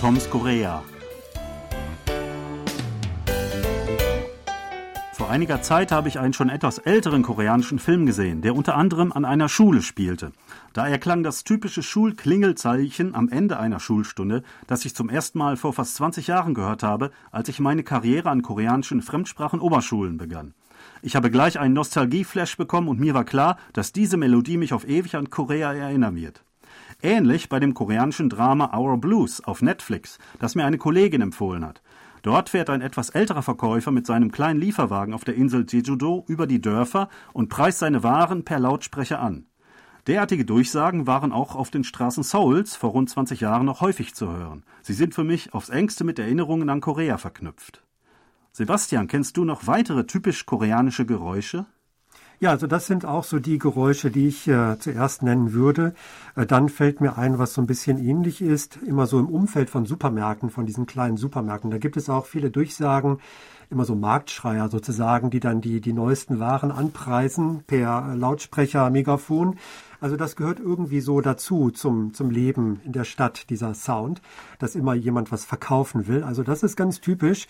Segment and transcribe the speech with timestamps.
[0.00, 0.82] Toms Korea.
[5.12, 9.12] Vor einiger Zeit habe ich einen schon etwas älteren koreanischen Film gesehen, der unter anderem
[9.12, 10.32] an einer Schule spielte.
[10.72, 15.74] Da erklang das typische Schulklingelzeichen am Ende einer Schulstunde, das ich zum ersten Mal vor
[15.74, 20.54] fast 20 Jahren gehört habe, als ich meine Karriere an koreanischen Fremdsprachen-Oberschulen begann.
[21.02, 24.88] Ich habe gleich einen Nostalgieflash bekommen und mir war klar, dass diese Melodie mich auf
[24.88, 26.42] ewig an Korea erinnern wird.
[27.02, 31.82] Ähnlich bei dem koreanischen Drama Our Blues auf Netflix, das mir eine Kollegin empfohlen hat.
[32.22, 36.46] Dort fährt ein etwas älterer Verkäufer mit seinem kleinen Lieferwagen auf der Insel Jeju-do über
[36.46, 39.46] die Dörfer und preist seine Waren per Lautsprecher an.
[40.06, 44.30] Derartige Durchsagen waren auch auf den Straßen Souls vor rund 20 Jahren noch häufig zu
[44.30, 44.64] hören.
[44.82, 47.82] Sie sind für mich aufs engste mit Erinnerungen an Korea verknüpft.
[48.52, 51.66] Sebastian, kennst du noch weitere typisch koreanische Geräusche?
[52.42, 55.92] Ja, also das sind auch so die Geräusche, die ich äh, zuerst nennen würde.
[56.36, 59.68] Äh, dann fällt mir ein, was so ein bisschen ähnlich ist, immer so im Umfeld
[59.68, 61.70] von Supermärkten, von diesen kleinen Supermärkten.
[61.70, 63.18] Da gibt es auch viele Durchsagen,
[63.68, 69.58] immer so Marktschreier sozusagen, die dann die, die neuesten Waren anpreisen per Lautsprecher, Megafon.
[70.00, 74.22] Also das gehört irgendwie so dazu zum, zum Leben in der Stadt, dieser Sound,
[74.58, 76.22] dass immer jemand was verkaufen will.
[76.24, 77.48] Also das ist ganz typisch.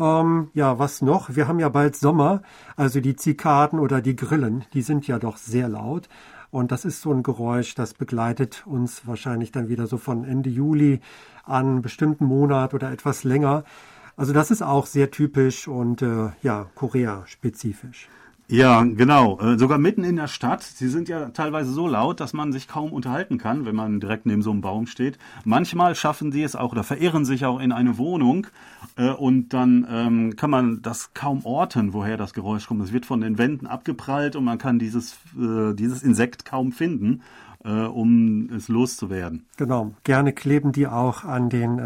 [0.00, 1.36] Ähm, ja, was noch?
[1.36, 2.40] Wir haben ja bald Sommer,
[2.74, 6.08] also die Zikaden oder die Grillen, die sind ja doch sehr laut.
[6.50, 10.48] Und das ist so ein Geräusch, das begleitet uns wahrscheinlich dann wieder so von Ende
[10.48, 11.00] Juli
[11.44, 13.64] an bestimmten Monat oder etwas länger.
[14.16, 18.08] Also das ist auch sehr typisch und äh, ja, Korea-spezifisch.
[18.50, 19.38] Ja, genau.
[19.38, 20.64] Äh, sogar mitten in der Stadt.
[20.64, 24.26] Sie sind ja teilweise so laut, dass man sich kaum unterhalten kann, wenn man direkt
[24.26, 25.18] neben so einem Baum steht.
[25.44, 28.48] Manchmal schaffen sie es auch oder verirren sich auch in eine Wohnung
[28.96, 32.82] äh, und dann ähm, kann man das kaum orten, woher das Geräusch kommt.
[32.82, 37.22] Es wird von den Wänden abgeprallt und man kann dieses, äh, dieses Insekt kaum finden,
[37.62, 39.44] um es loszuwerden.
[39.58, 39.92] Genau.
[40.04, 41.78] Gerne kleben die auch an den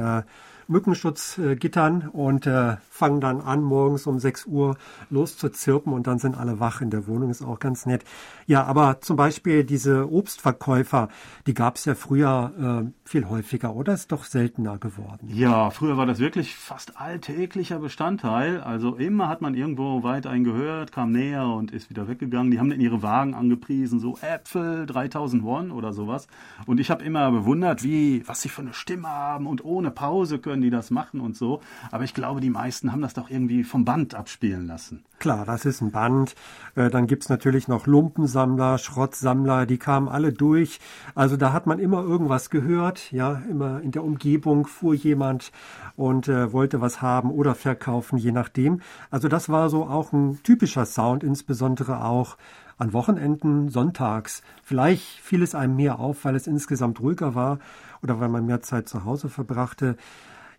[0.69, 4.77] Mückenschutzgittern und äh, fangen dann an, morgens um 6 Uhr
[5.11, 8.05] loszuzirpen und dann sind alle wach in der Wohnung, ist auch ganz nett.
[8.47, 11.09] Ja, aber zum Beispiel diese Obstverkäufer,
[11.47, 15.29] die gab es ja früher äh, viel häufiger oder ist doch seltener geworden?
[15.29, 18.61] Ja, früher war das wirklich fast alltäglicher Bestandteil.
[18.61, 22.51] Also immer hat man irgendwo weit einen gehört, kam näher und ist wieder weggegangen.
[22.51, 26.27] Die haben in ihre Wagen angepriesen, so Äpfel, 3000 Won oder sowas.
[26.67, 30.39] Und ich habe immer bewundert, wie, was sie für eine Stimme haben und ohne Pause
[30.39, 31.61] können die das machen und so.
[31.91, 35.05] Aber ich glaube, die meisten haben das doch irgendwie vom Band abspielen lassen.
[35.19, 36.35] Klar, das ist ein Band.
[36.75, 40.81] Äh, dann gibt's natürlich noch Lumpensammler, Schrottsammler, die kamen alle durch.
[41.15, 43.11] Also da hat man immer irgendwas gehört.
[43.13, 45.53] Ja, immer in der Umgebung fuhr jemand
[45.97, 48.81] und äh, wollte was haben oder verkaufen, je nachdem.
[49.11, 52.37] Also das war so auch ein typischer Sound, insbesondere auch
[52.79, 54.43] an Wochenenden, sonntags.
[54.63, 57.59] Vielleicht fiel es einem mehr auf, weil es insgesamt ruhiger war
[58.03, 59.97] oder weil man mehr Zeit zu Hause verbrachte.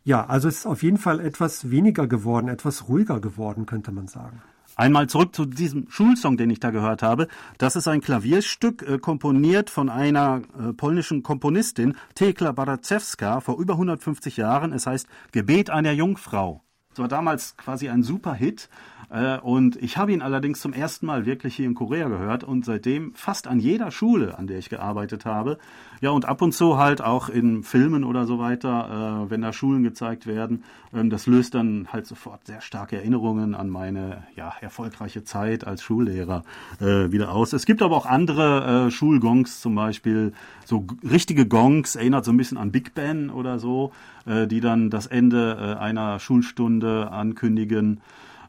[0.05, 4.07] Ja, also es ist auf jeden Fall etwas weniger geworden, etwas ruhiger geworden, könnte man
[4.07, 4.39] sagen.
[4.75, 7.27] Einmal zurück zu diesem Schulsong, den ich da gehört habe.
[7.57, 13.73] Das ist ein Klavierstück, äh, komponiert von einer äh, polnischen Komponistin, Tekla Baracewska, vor über
[13.73, 14.73] 150 Jahren.
[14.73, 16.64] Es heißt Gebet einer Jungfrau.
[16.95, 18.69] Es war damals quasi ein Superhit
[19.09, 22.65] äh, und ich habe ihn allerdings zum ersten Mal wirklich hier in Korea gehört und
[22.65, 25.57] seitdem fast an jeder Schule, an der ich gearbeitet habe.
[26.01, 29.53] Ja, und ab und zu halt auch in Filmen oder so weiter, äh, wenn da
[29.53, 30.63] Schulen gezeigt werden.
[30.93, 35.83] Ähm, das löst dann halt sofort sehr starke Erinnerungen an meine ja, erfolgreiche Zeit als
[35.83, 36.43] Schullehrer
[36.79, 37.53] äh, wieder aus.
[37.53, 40.33] Es gibt aber auch andere Schulgongs zum Beispiel,
[40.65, 43.91] so richtige Gongs, erinnert so ein bisschen an Big Ben oder so,
[44.25, 48.01] die dann das Ende einer Schulstunde ankündigen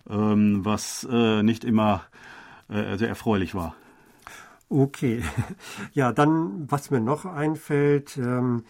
[0.09, 2.03] ähm, was äh, nicht immer
[2.69, 3.75] äh, sehr erfreulich war.
[4.69, 5.23] Okay,
[5.93, 8.65] ja, dann, was mir noch einfällt, ähm,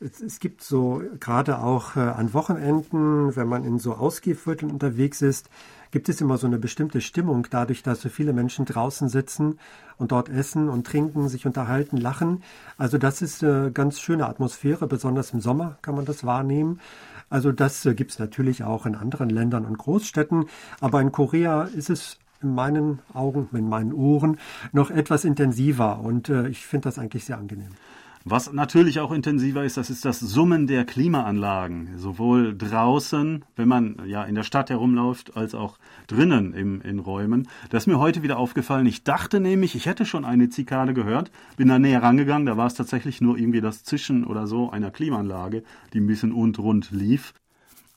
[0.00, 5.22] es, es, gibt so gerade auch äh, an Wochenenden, wenn man in so Ausgehvierteln unterwegs
[5.22, 5.48] ist,
[5.90, 9.58] gibt es immer so eine bestimmte Stimmung, dadurch, dass so viele Menschen draußen sitzen
[9.96, 12.42] und dort essen und trinken, sich unterhalten, lachen.
[12.76, 16.80] Also das ist eine ganz schöne Atmosphäre, besonders im Sommer kann man das wahrnehmen.
[17.30, 20.46] Also das äh, gibt es natürlich auch in anderen Ländern und Großstädten,
[20.80, 24.38] aber in Korea ist es in meinen Augen, in meinen Ohren
[24.72, 27.72] noch etwas intensiver und äh, ich finde das eigentlich sehr angenehm.
[28.24, 31.96] Was natürlich auch intensiver ist, das ist das Summen der Klimaanlagen.
[31.96, 37.48] Sowohl draußen, wenn man ja in der Stadt herumläuft, als auch drinnen im, in Räumen.
[37.70, 38.86] Das ist mir heute wieder aufgefallen.
[38.86, 42.66] Ich dachte nämlich, ich hätte schon eine Zikade gehört, bin da näher rangegangen, da war
[42.66, 45.62] es tatsächlich nur irgendwie das Zischen oder so einer Klimaanlage,
[45.92, 47.32] die ein bisschen und rund lief.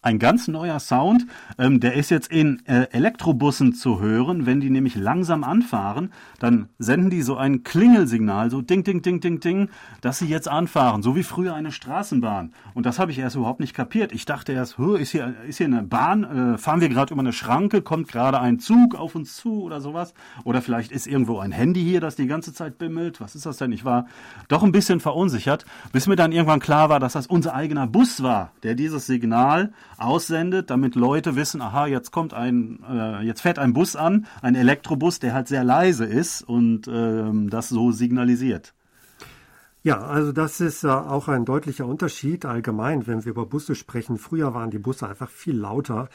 [0.01, 1.27] Ein ganz neuer Sound.
[1.57, 4.45] Ähm, der ist jetzt in äh, Elektrobussen zu hören.
[4.45, 9.21] Wenn die nämlich langsam anfahren, dann senden die so ein Klingelsignal, so ding, ding, ding,
[9.21, 9.69] ding, ding,
[10.01, 12.53] dass sie jetzt anfahren, so wie früher eine Straßenbahn.
[12.74, 14.12] Und das habe ich erst überhaupt nicht kapiert.
[14.12, 17.33] Ich dachte erst, ist hier, ist hier eine Bahn, äh, fahren wir gerade über eine
[17.33, 20.13] Schranke, kommt gerade ein Zug auf uns zu oder sowas.
[20.44, 23.21] Oder vielleicht ist irgendwo ein Handy hier, das die ganze Zeit bimmelt.
[23.21, 23.71] Was ist das denn?
[23.71, 24.07] Ich war
[24.48, 28.24] doch ein bisschen verunsichert, bis mir dann irgendwann klar war, dass das unser eigener Bus
[28.24, 33.59] war, der dieses Signal aussendet, damit Leute wissen, aha, jetzt kommt ein, äh, jetzt fährt
[33.59, 38.73] ein Bus an, ein Elektrobus, der halt sehr leise ist und ähm, das so signalisiert.
[39.83, 44.17] Ja, also das ist äh, auch ein deutlicher Unterschied allgemein, wenn wir über Busse sprechen.
[44.17, 46.07] Früher waren die Busse einfach viel lauter.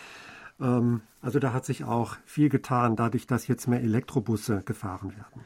[0.61, 5.45] Ähm, also da hat sich auch viel getan, dadurch, dass jetzt mehr Elektrobusse gefahren werden.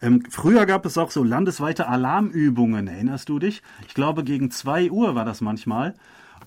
[0.00, 3.62] Ähm, früher gab es auch so landesweite Alarmübungen, erinnerst du dich?
[3.86, 5.94] Ich glaube, gegen zwei Uhr war das manchmal.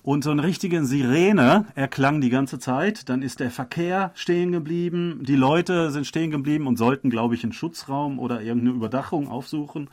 [0.04, 3.08] Und so eine richtige Sirene erklang die ganze Zeit.
[3.08, 5.20] Dann ist der Verkehr stehen geblieben.
[5.22, 9.88] Die Leute sind stehen geblieben und sollten, glaube ich, einen Schutzraum oder irgendeine Überdachung aufsuchen.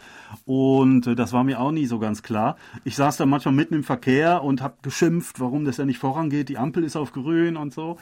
[0.45, 2.57] Und äh, das war mir auch nie so ganz klar.
[2.83, 6.49] Ich saß da manchmal mitten im Verkehr und habe geschimpft, warum das ja nicht vorangeht.
[6.49, 7.97] Die Ampel ist auf grün und so.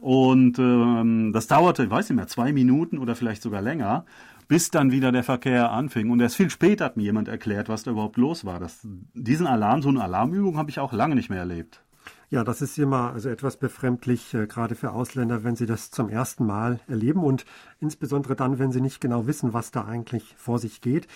[0.00, 4.06] Und ähm, das dauerte, ich weiß nicht mehr, zwei Minuten oder vielleicht sogar länger
[4.50, 6.10] bis dann wieder der Verkehr anfing.
[6.10, 8.58] Und erst viel später hat mir jemand erklärt, was da überhaupt los war.
[8.58, 11.84] Das, diesen Alarm, so eine Alarmübung habe ich auch lange nicht mehr erlebt.
[12.30, 16.08] Ja, das ist immer also etwas befremdlich, äh, gerade für Ausländer, wenn sie das zum
[16.08, 17.44] ersten Mal erleben und
[17.78, 21.06] insbesondere dann, wenn sie nicht genau wissen, was da eigentlich vor sich geht.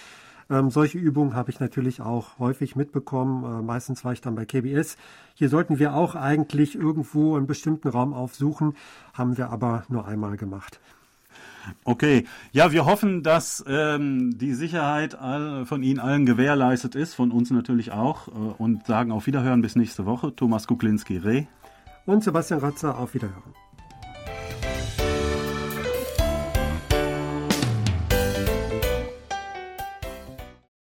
[0.49, 3.43] Ähm, solche Übungen habe ich natürlich auch häufig mitbekommen.
[3.43, 4.97] Äh, meistens war ich dann bei KBS.
[5.35, 8.75] Hier sollten wir auch eigentlich irgendwo einen bestimmten Raum aufsuchen,
[9.13, 10.79] haben wir aber nur einmal gemacht.
[11.85, 17.31] Okay, ja, wir hoffen, dass ähm, die Sicherheit all, von Ihnen allen gewährleistet ist, von
[17.31, 20.35] uns natürlich auch, äh, und sagen auf Wiederhören bis nächste Woche.
[20.35, 21.47] Thomas Kuklinski-Reh.
[22.07, 23.55] Und Sebastian Ratzer, auf Wiederhören.